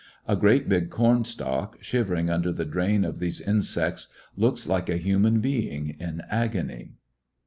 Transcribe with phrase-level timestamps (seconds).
[0.27, 4.97] A great big corn stalk, shivering under the drain of these insects, looks like a
[4.97, 6.93] human being in agony.